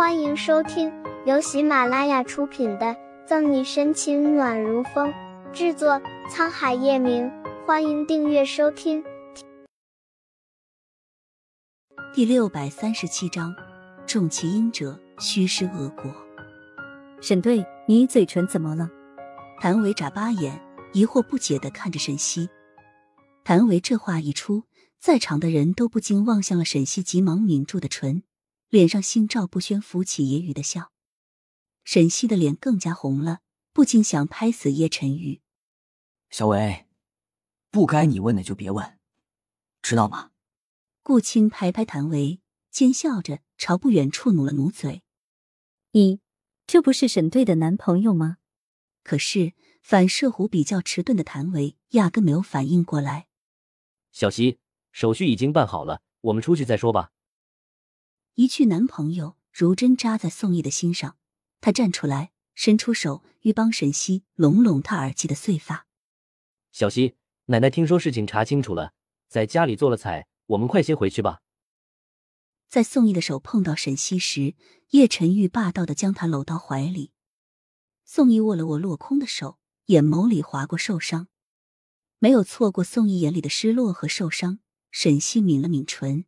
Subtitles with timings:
[0.00, 0.90] 欢迎收听
[1.26, 2.86] 由喜马拉雅出品的
[3.26, 5.12] 《赠你深情暖如风》，
[5.52, 7.30] 制作沧海夜明。
[7.66, 9.04] 欢迎订阅收听。
[12.14, 13.54] 第六百三十七章，
[14.06, 16.10] 重其阴者，虚施恶果。
[17.20, 18.88] 沈队，你嘴唇怎么了？
[19.60, 20.58] 谭维眨巴眼，
[20.94, 22.48] 疑惑不解的看着沈西。
[23.44, 24.64] 谭维这话一出，
[24.98, 28.22] 在场的人都不禁望向了沈西，急忙抿住的唇，
[28.70, 30.90] 脸上心照不宣浮起揶揄的笑。
[31.84, 33.40] 沈西的脸更加红了，
[33.72, 35.42] 不禁想拍死叶晨玉。
[36.30, 36.86] 小维，
[37.70, 38.98] 不该你问的就别问，
[39.82, 40.30] 知道吗？
[41.02, 42.40] 顾青拍拍谭维，
[42.70, 45.02] 奸笑着朝不远处努了努嘴。
[45.92, 46.20] 你
[46.66, 48.36] 这不是沈队的男朋友吗？
[49.02, 53.26] 可是反射弧比较迟钝的谭维压根没有反应过来。
[54.12, 54.60] 小西，
[54.92, 57.10] 手续已经办好了，我们出去再说吧。
[58.40, 61.18] 一句男朋友如针扎在宋毅的心上，
[61.60, 65.86] 他站出来，伸出手欲帮沈西拢拢他耳际的碎发。
[66.72, 68.94] 小西，奶奶听说事情查清楚了，
[69.28, 71.42] 在家里做了菜，我们快些回去吧。
[72.66, 74.54] 在宋毅的手碰到沈西时，
[74.92, 77.12] 叶晨玉霸道的将他搂到怀里。
[78.06, 81.28] 宋毅握了握落空的手，眼眸里划过受伤，
[82.18, 84.60] 没有错过宋毅眼里的失落和受伤。
[84.90, 86.24] 沈西抿了抿唇，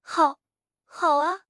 [0.00, 0.38] 好，
[0.98, 1.42] 好啊。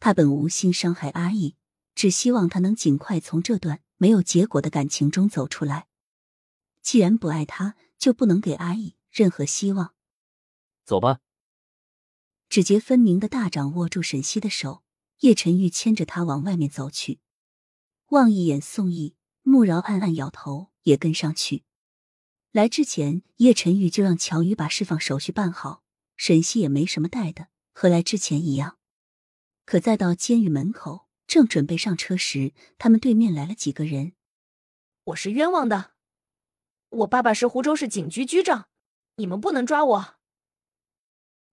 [0.00, 1.54] 他本无心伤害阿义，
[1.94, 5.86] 只希望他能尽快从这段没有结果的感情中走出来。
[6.82, 9.94] 既然不爱他，就不能给阿义任何希望。
[10.84, 11.20] 走吧。
[12.48, 14.82] 指节分明的大掌握住沈西的手，
[15.20, 17.20] 叶晨玉牵着他往外面走去。
[18.08, 21.62] 望一眼宋毅，穆饶暗暗摇头，也跟上去。
[22.50, 25.84] 来之前，叶晨玉就让乔宇把释放手续办好，
[26.16, 28.78] 沈西也没什么带的，和来之前一样。
[29.66, 34.14] 可再到监狱门口，正准备上车时，他们对面来了几个人。
[35.04, 35.92] 我是冤枉的，
[36.88, 38.70] 我爸爸是湖州市警局局长，
[39.16, 40.14] 你们不能抓我。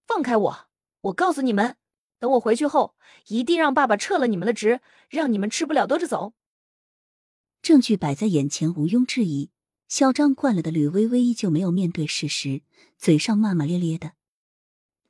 [0.07, 0.69] 放开我！
[1.01, 1.75] 我告诉你们，
[2.19, 2.95] 等我回去后，
[3.28, 4.79] 一定让爸爸撤了你们的职，
[5.09, 6.33] 让你们吃不了兜着走。
[7.62, 9.51] 证据摆在眼前，毋庸置疑。
[9.89, 12.62] 嚣张惯了的吕薇薇依旧没有面对事实，
[12.97, 14.13] 嘴上骂骂咧咧的。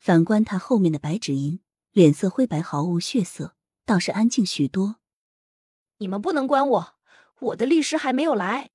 [0.03, 1.61] 反观他后面的白芷英，
[1.93, 3.55] 脸色灰白，毫无血色，
[3.85, 4.97] 倒是安静许多。
[5.99, 6.95] 你们不能关我，
[7.39, 8.71] 我的律师还没有来。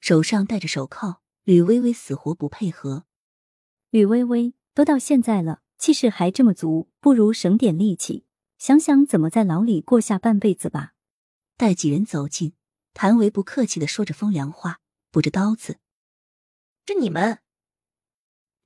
[0.00, 3.06] 手上戴着手铐，吕微微死活不配合。
[3.88, 8.26] 吕微微都到现在了，气势还这么足，不如省点力气，
[8.58, 10.92] 想想怎么在牢里过下半辈子吧。
[11.56, 12.52] 待几人走近。
[12.92, 14.80] 谭维不客气的说着风凉话，
[15.10, 15.78] 补着刀子。
[16.84, 17.38] 这你们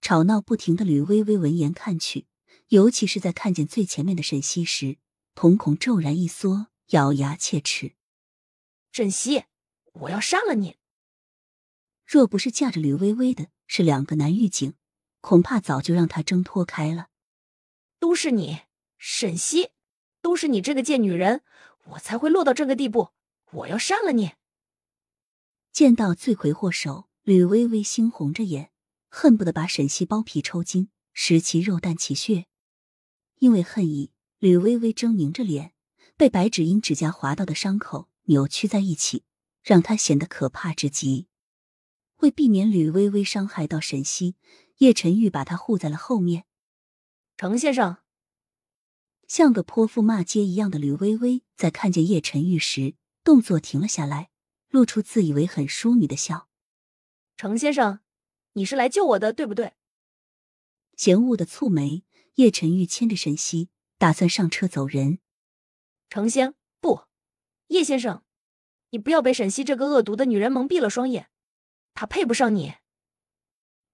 [0.07, 2.29] 吵闹不停的吕微微闻言看去，
[2.69, 4.99] 尤其是在看见最前面的沈西时，
[5.35, 7.97] 瞳孔骤然一缩，咬牙切齿
[8.93, 9.47] ：“沈西，
[9.95, 10.77] 我要杀了你！
[12.05, 14.75] 若不是架着吕微微的是两个男狱警，
[15.21, 17.09] 恐怕早就让他挣脱开了。
[17.99, 18.61] 都是你，
[18.99, 19.71] 沈西，
[20.23, 21.43] 都是你这个贱女人，
[21.87, 23.11] 我才会落到这个地步。”
[23.51, 24.35] 我要杀了你！
[25.73, 28.71] 见到罪魁祸首，吕微微猩红着眼，
[29.19, 32.45] 恨不得把沈西剥皮抽筋，食其肉，啖其血。
[33.39, 35.73] 因为恨意，吕微微狰狞着脸，
[36.19, 39.25] 被白芷英指甲划到的伤口扭曲在一起，
[39.63, 41.29] 让她显得可怕至极。
[42.19, 44.37] 为避免吕微微伤害到沈西，
[44.81, 46.45] 叶晨玉把她护在了后面。
[47.39, 47.97] 程先生，
[49.27, 52.97] 像个泼妇骂街一样的吕微微，在看见叶晨玉时。
[53.25, 54.29] 动作停了下来，
[54.69, 56.49] 露出自以为很淑女的笑。
[57.39, 58.01] 程先生，
[58.57, 59.75] 你是来救我的，对不对？
[60.97, 62.05] 嫌恶的蹙眉，
[62.37, 63.69] 叶晨玉牵着沈西，
[63.99, 65.19] 打算上车走人。
[66.09, 67.03] 程仙不，
[67.67, 68.25] 叶先生，
[68.91, 71.29] 你不要被沈西这个恶毒的女人蒙蔽了双眼，
[71.93, 72.77] 她配不上你。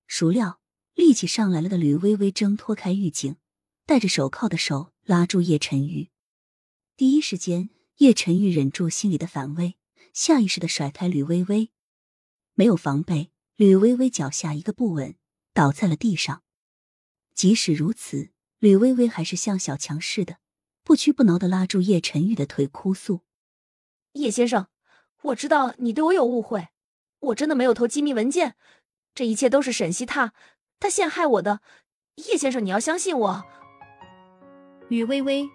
[0.06, 0.60] 孰料
[0.94, 3.34] 力气上来了的吕微微挣脱开狱警，
[3.84, 6.10] 戴着手铐的手拉住叶晨玉，
[6.96, 7.70] 第一时间。
[7.96, 9.76] 叶晨玉忍住心里的反胃，
[10.12, 11.70] 下意识的甩开吕微微，
[12.54, 13.31] 没有防备，
[13.62, 15.14] 吕微微脚下一个不稳，
[15.54, 16.42] 倒在了地上。
[17.32, 20.38] 即使如此，吕微微还是像小强似的，
[20.82, 23.20] 不屈不挠的拉住叶晨玉的腿，哭诉
[24.14, 24.66] ：“叶先生，
[25.22, 26.70] 我知道你对我有误会，
[27.20, 28.56] 我真的没有偷机密文件，
[29.14, 30.32] 这一切都是沈西他
[30.80, 31.60] 他陷害我的。
[32.16, 33.44] 叶先生，你要相信我。”
[34.90, 35.48] 吕微微。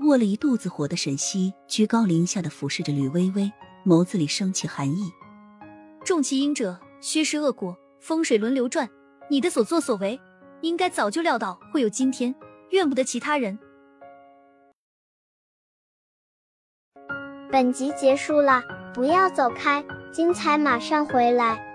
[0.00, 3.52] 握了一肚子火的沈西居高临下的俯视着吕微微，
[3.86, 5.12] 眸子里升起寒意。
[6.04, 8.88] 种其因者虚实恶果风水轮流转
[9.28, 10.20] 你的所作所为
[10.60, 12.34] 应该早就料到会有今天
[12.70, 13.58] 怨不得其他人。
[17.50, 18.62] 本集结束了
[18.94, 21.71] 不要走开精彩马上回来。